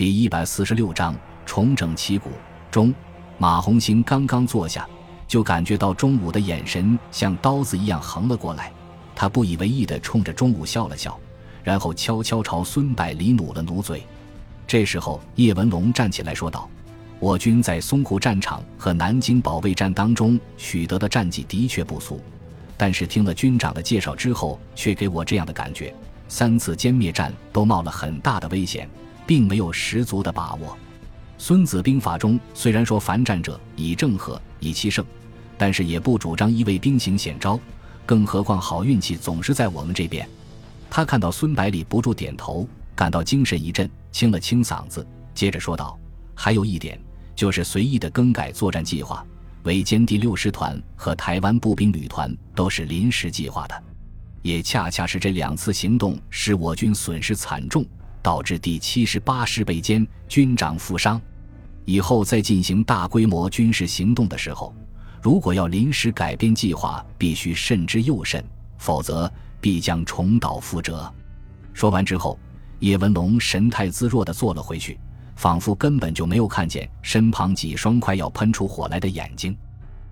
[0.00, 1.14] 第一百四十六章
[1.44, 2.30] 重整旗鼓。
[2.70, 2.94] 中，
[3.36, 4.88] 马红星刚刚坐下，
[5.28, 8.72] 就感觉到钟武的眼神像刀子一样横了过来。
[9.14, 11.20] 他不以为意地冲着钟武笑了笑，
[11.62, 14.02] 然后悄悄朝孙百里努了努嘴。
[14.66, 16.66] 这时候，叶文龙站起来说道
[17.20, 22.18] ：“我军在淞沪战场和南京保卫战当中取得的战绩的确不俗，
[22.74, 25.94] 但是听了军长的介绍之后，却给我这样的感觉：
[26.26, 28.88] 三次歼灭战都冒了很大的危险。”
[29.26, 30.68] 并没有十足的把握。
[31.38, 35.04] 《孙子兵法》中虽然说凡战者以正和，以奇胜，
[35.56, 37.58] 但是也不主张一味兵行险招。
[38.04, 40.28] 更何况好运气总是在我们这边。
[40.90, 45.98] 他看到孙百里不住点头，感到精神一振，清了清嗓子，接着说道
[46.34, 47.00] ：“还有一点，
[47.36, 49.24] 就是随意的更改作战计划。
[49.62, 53.82] 围歼第六师团和台湾步兵旅团都是临时计划的，
[54.42, 57.86] 也恰恰是这两次行动使我军损失惨重。”
[58.22, 61.20] 导致第七十八师被歼，军长负伤。
[61.84, 64.74] 以后再进行大规模军事行动的时候，
[65.20, 68.44] 如果要临时改变计划，必须慎之又慎，
[68.78, 71.12] 否则必将重蹈覆辙。
[71.72, 72.38] 说完之后，
[72.78, 74.98] 叶文龙神态自若地坐了回去，
[75.36, 79.56] 仿佛根本就没有看见身旁几双快要喷出火来的眼睛。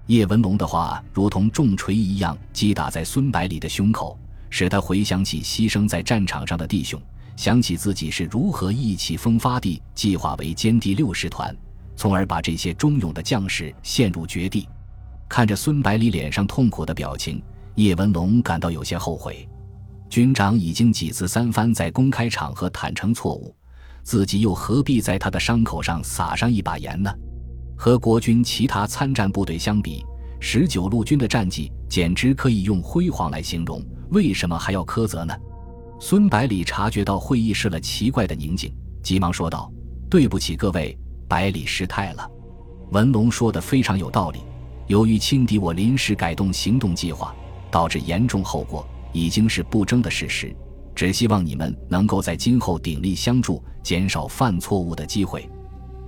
[0.07, 7.01] 叶文龙的话如同重锤一样击打在孙百里的胸口，使他回想起牺牲在战场上的弟兄。
[7.39, 11.57] 想起自己是如何意气风发地计划为歼第六师团，
[11.95, 14.69] 从而把这些忠勇的将士陷入绝地。
[15.29, 17.41] 看着孙百里脸上痛苦的表情，
[17.77, 19.49] 叶文龙感到有些后悔。
[20.11, 23.55] 军长已经几次三番在公开场合坦诚错误，
[24.03, 27.15] 自己又何必在他的伤口上撒上一把盐呢？
[27.77, 30.05] 和国军其他参战部队相比，
[30.41, 35.33] 十九路军的战绩简直可以用辉煌来形容，为什么还要苛责呢？
[36.01, 39.71] 孙百里察觉到会议室了奇怪的宁静，急忙说道
[40.09, 40.97] ：“对不起各位，
[41.27, 42.31] 百里失态了。”
[42.93, 44.39] 文龙说的非常有道理。
[44.87, 47.35] 由于轻敌我临时改动行动计划，
[47.69, 50.55] 导致严重后果，已经是不争的事实。
[50.95, 55.49] 只希望你们能够在今后鼎力相助，减少犯错误的机会。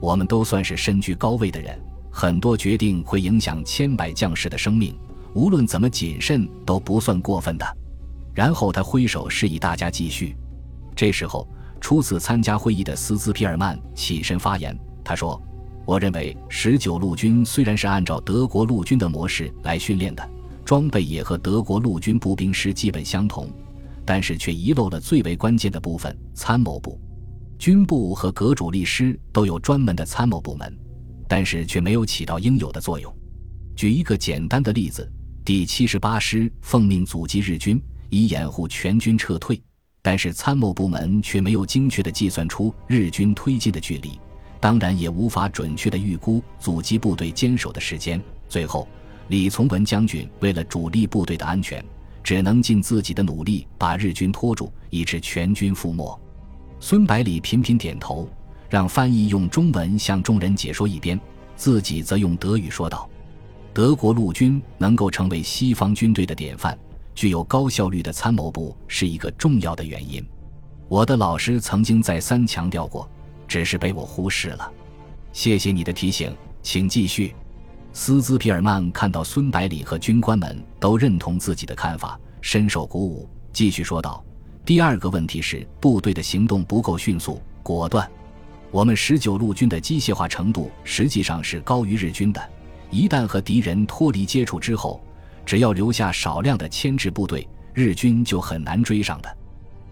[0.01, 1.79] 我们都算是身居高位的人，
[2.13, 4.97] 很多决定会影响千百将士的生命，
[5.35, 7.77] 无论怎么谨慎，都不算过分的。
[8.35, 10.37] 然后他挥手示意大家继续。
[10.95, 11.49] 这时候，
[11.81, 14.79] 初次参加会议的斯兹皮尔曼起身发言。
[15.03, 15.41] 他说
[15.87, 20.31] ：“我认为十九路军虽然是按照德国陆军的模式来训练的，
[20.65, 23.51] 装备也和德国陆军步兵师基本相同，
[24.05, 27.01] 但是却遗漏了最为关键的部分——参谋部。
[27.59, 30.79] 军部和各主力师都有专门的参谋部门，
[31.29, 33.15] 但是却没有起到应有的作用。
[33.75, 35.11] 举一个简单的例子，
[35.45, 39.61] 第七十八师奉命阻击日军。”以掩护全军撤退，
[40.03, 44.19] 但是参谋部门却没有精确地计算出日军推进的距离，
[44.61, 48.21] 当然也无法准确地预估阻击部队坚守的时间。
[48.49, 48.87] 最后，
[49.29, 51.83] 李从文将军为了主力部队的安全，
[52.23, 56.21] 只能尽自己的努力把日军拖住，以致全军覆没。
[56.81, 58.29] 孙百里频频点头，
[58.69, 61.19] 让翻译用中文向众人解说一边，
[61.55, 63.09] 自己则用德语说道
[63.73, 66.77] ：“德国陆军能够成为西方军队的典范。”
[67.21, 70.27] 具有高效率的参谋部是一个重要的原因。
[70.89, 73.07] 我的老师曾经再三强调过，
[73.47, 74.73] 只是被我忽视了。
[75.31, 77.35] 谢谢你的提醒，请继续。
[77.93, 84.25] 斯兹皮尔曼看到孙百里和军官们都认同自己的看法，深受鼓舞，继续说道
[84.65, 88.11] ：“第二个问题是部队的行动不够迅速、果断。
[88.71, 92.43] 我们十九路军的机械化程度实际上是高于日军的。
[92.91, 94.99] 一旦和敌人脱离接触之后，
[95.51, 97.45] 只要留下少量的牵制部队，
[97.75, 99.37] 日军就很难追上的。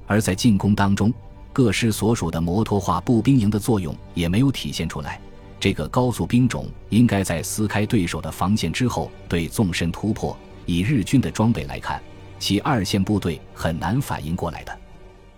[0.06, 1.12] 而在进攻当中，
[1.52, 5.20] 各师所属的摩托化步兵营的作用也没有体现出来。
[5.58, 10.38] 这个高速兵种应该在撕开对手的防线之后对纵深突破。
[10.64, 12.00] 以日军的装备来看，
[12.38, 14.78] 其二线部队很难反应过来的。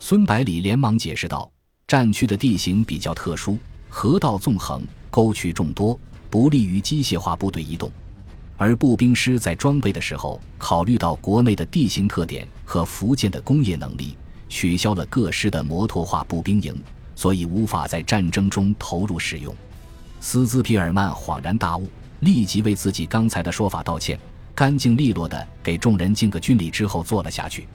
[0.00, 1.50] 孙百里连忙解释道
[1.88, 3.56] ：“战区的地形比较特殊，
[3.88, 7.90] 河道纵横，沟渠众多，不利于机械化部队移动。”
[8.61, 14.19] 而步兵师在装备的时候，考虑到国内的地形特点和福建的工业能力，
[14.51, 16.79] 取消了各师的摩托化步兵营，
[17.15, 19.57] 所以无法在战争中投入使用。
[20.21, 24.21] 斯兹皮尔曼恍然大悟，立即为自己刚才的说法道歉，
[24.55, 27.67] 干净利落的给众人敬个军礼之后坐了下去。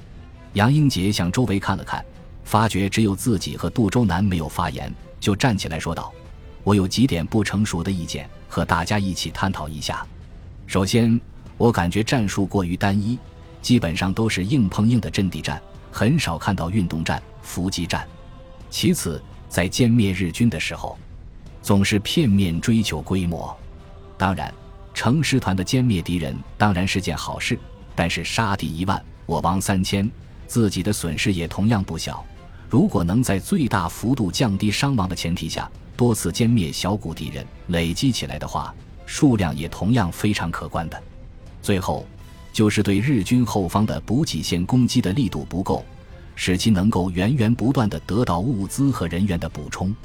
[0.54, 2.06] 杨英杰向周围看了看，
[2.44, 6.14] 发觉只有自己和杜周南没有发言，就站起来说道
[6.64, 10.06] ：“我有几点不成熟的意见，和大家一起探讨一下。”
[10.67, 11.19] 首先，
[11.57, 13.17] 我感觉战术过于单一，
[13.62, 18.06] 基本上都是硬碰硬的阵地战，很少看到运动战、伏击战。
[18.69, 20.97] 其次，在歼灭日军的时候，
[21.62, 23.56] 总是片面追求规模。
[24.17, 24.53] 当然，
[24.94, 27.57] 成师团的歼灭敌人当然是件好事，
[27.95, 30.09] 但是杀敌一万，我亡三千，
[30.47, 32.25] 自己的损失也同样不小。
[32.69, 38.73] 如果能在最大幅度降低伤亡的前提下，多次歼灭小股敌人，累积起来的话，
[39.06, 41.02] 数量也同样非常可观的。
[41.62, 42.06] 最后，
[42.54, 45.86] 就是对日军后方的补给线攻击的力度不够。
[46.38, 49.96] 使其能够源源不断地得到物资和人员的补充。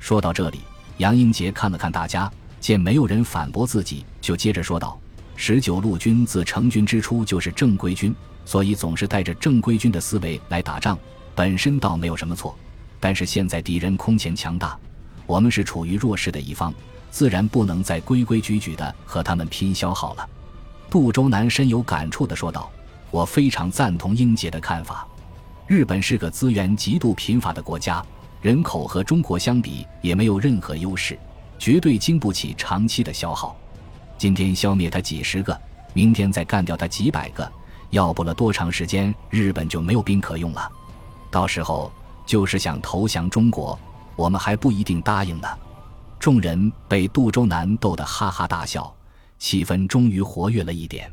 [0.00, 0.58] 说到这里，
[0.96, 2.28] 杨英杰看了看大家，
[2.58, 4.98] 见没有人反驳自己，就接着说道
[5.36, 8.12] ：“十九路军自成军之初就是正规军，
[8.44, 10.98] 所以总是带着正规军的思维来打仗，
[11.32, 12.58] 本身倒没有什么错。
[12.98, 14.76] 但是现在敌人空前强大，
[15.26, 16.74] 我们是处于弱势的一方，
[17.10, 20.28] 自然不能再规规矩矩的和他们拼消耗了。”
[20.90, 22.70] 杜周南深有感触地说道
[23.10, 25.06] ：“我非常赞同英杰的看法。”
[25.66, 28.02] 日本是个资源极度贫乏的国家，
[28.40, 31.18] 人口和中国相比也没有任何优势，
[31.58, 33.54] 绝对经不起长期的消耗。
[34.16, 35.60] 今天消灭他几十个，
[35.92, 37.46] 明天再干掉他几百个，
[37.90, 40.66] 要不了多长时间，日本就没有兵可用了。
[41.30, 41.92] 到时候
[42.24, 43.78] 就是想投降中国，
[44.16, 45.48] 我们还不一定答应呢。
[46.18, 48.94] 众人被杜周南逗得哈哈大笑，
[49.38, 51.10] 气氛终于活跃了一点。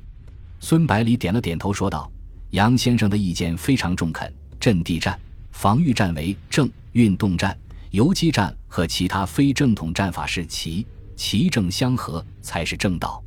[0.60, 2.12] 孙百里点了点头，说道
[2.52, 5.19] ：“杨先生的意见非常中肯。”阵地战、
[5.52, 7.56] 防御战为正，运动战、
[7.92, 13.24] 游击战和其他非正统战法是奇，奇正相合才是正道。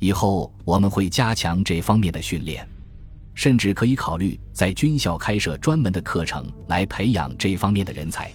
[0.00, 2.66] 以后我们会加强这方面的训练，
[3.34, 8.32] 甚至可以考虑在军校开设专门的课程来培养这方面的人才。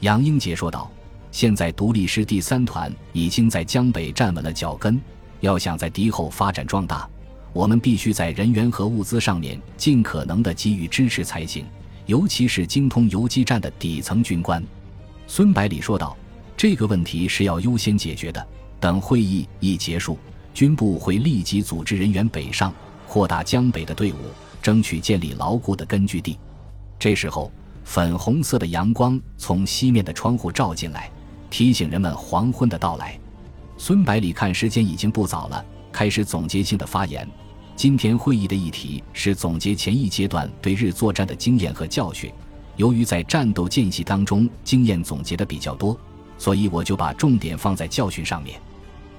[0.00, 0.90] 杨英杰说道
[1.36, 4.98] ：“现在独立师第三团已经在江北站稳了脚跟，
[5.40, 7.06] 要想在敌后发展壮大。”
[7.52, 11.66] 我们必须在人员和物资上面尽可能的给予支持才行，
[12.06, 14.64] 尤其是精通游击战的底层军官。
[15.26, 16.16] 孙百里说道
[16.56, 18.46] ：“这个问题是要优先解决的。
[18.80, 20.18] 等会议一结束，
[20.54, 22.72] 军部会立即组织人员北上，
[23.06, 24.16] 扩大江北的队伍，
[24.62, 26.38] 争取建立牢固的根据地。”
[26.98, 27.52] 这时候，
[27.84, 31.10] 粉红色的阳光从西面的窗户照进来，
[31.50, 33.18] 提醒人们黄昏的到来。
[33.78, 37.28] 孙百里看时间已经不早了，开始总结性的发言。
[37.74, 42.32] 今天会议的议题是总结前一阶段对日作战的经验和教训。
[42.76, 45.98] 由于在战斗间隙当中经验总结的比较多，
[46.38, 48.60] 所以我就把重点放在教训上面。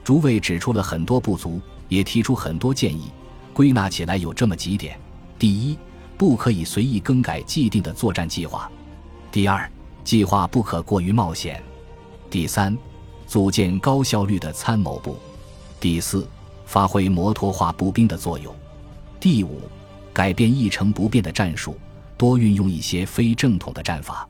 [0.04, 3.12] 诸位指出了很多不足，也提出很多建议，
[3.54, 5.00] 归纳起来有这么几点：
[5.38, 5.78] 第一，
[6.18, 8.70] 不可以随意更改既定的作战计划；
[9.32, 9.70] 第二，
[10.04, 11.60] 计划不可过于冒险；
[12.30, 12.78] 第三，
[13.26, 15.16] 组建高效率的参谋部；
[15.80, 16.28] 第四。
[16.68, 18.54] 发挥摩托化步兵的作用。
[19.22, 19.62] 第五，
[20.12, 21.78] 改变一成不变的战术，
[22.18, 24.28] 多运用一些非正统的战法。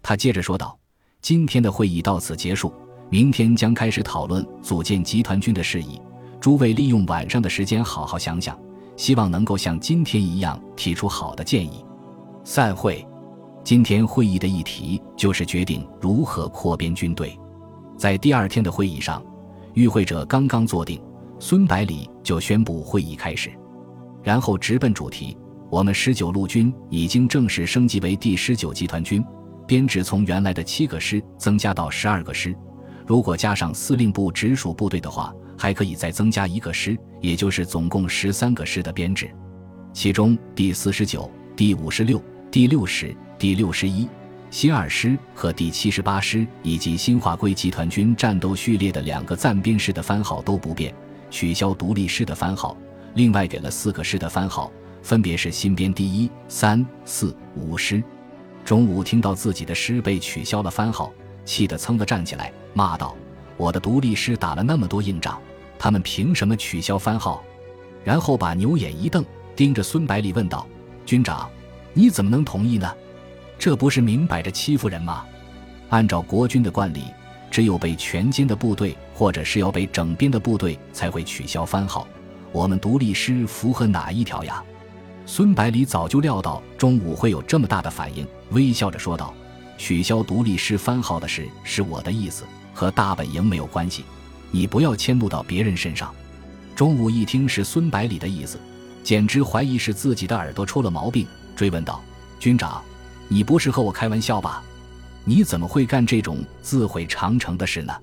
[0.00, 0.78] 他接着说道
[1.20, 2.72] ：“今天的会议到此结束，
[3.10, 6.00] 明天将开始讨论组建集团军的事宜。
[6.40, 8.56] 诸位利用晚上的时间好好想想，
[8.96, 11.84] 希望能够像今天一样提出好的建议。”
[12.46, 13.04] 散会。
[13.64, 17.38] 今天会议的议题就是决定如何扩编军队。
[17.96, 19.24] 在第二天的会议上，
[19.74, 21.00] 与会者刚刚坐定。
[21.38, 23.50] 孙百里就宣布会议开始，
[24.22, 25.36] 然后直奔主题。
[25.70, 29.24] 我们十九路军已经正式升级为第十九集团军，
[29.66, 32.54] 编制从原来的七个师增加到十二个师。
[33.06, 39.28] 如果加上司令部直属部队的话，还可以再增加一个师，也就是总共十三个师的编制。
[39.92, 44.08] 其中第四十九、第五十六、第六十、第六十一、
[44.52, 50.94] 新二师和第七十八师以及新华归集团军战斗序列的两个暂编师的番号都不变。
[51.28, 52.76] 取消独立师的番号，
[53.14, 54.70] 另外给了四个师的番号，
[55.02, 58.00] 分别是新编第一、三、四、五师。
[58.64, 61.12] 中午听到自己的师被取消了番号，
[61.44, 63.12] 气得噌的站起来，骂道
[63.58, 65.42] ：“我的独立师打了那么多硬仗，
[65.80, 67.42] 他们凭什么取消番号？”
[68.06, 69.24] 然后把牛眼一瞪，
[69.56, 70.64] 盯着孙百里问道
[71.04, 71.50] ：“军长，
[71.92, 72.88] 你怎么能同意呢？
[73.62, 75.24] 这不是明摆着欺负人吗？
[75.90, 77.04] 按照国军的惯例。”
[77.48, 82.08] 只有被全歼的部队，或者是要被整编的部队，才会取消番号。
[82.50, 84.64] 我们独立师符合哪一条呀？
[85.26, 89.34] 孙百里早就料到中午会有这么大的反应，微笑着说道
[89.76, 94.02] ：“取消独立师番号的事是我的意思，和大本营没有关系，
[94.50, 96.10] 你不要迁怒到别人身上。”
[96.74, 98.58] 中午一听是孙百里的意思，
[99.04, 102.02] 简直怀疑是自己的耳朵出了毛病，追问道
[102.40, 102.82] ：“军长，
[103.32, 104.62] 你不是和我开玩笑吧？”
[105.24, 107.94] 你怎么会干这种自毁长城的事呢？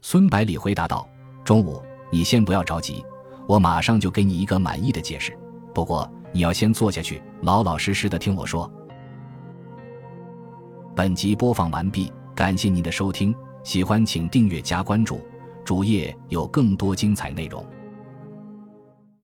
[0.00, 1.06] 孙百里回答道
[1.44, 3.04] ：“中午，你先不要着急，
[3.46, 5.36] 我马上就给你一个满意的解释。
[5.74, 8.70] 不过你要先坐下去，老老实实的听我说。”
[10.96, 12.12] 本集播放完毕。
[12.34, 12.56] 感。
[12.56, 15.20] 谢您的收听，喜欢请订阅加关注，
[15.64, 17.64] 主页有更多精彩内容。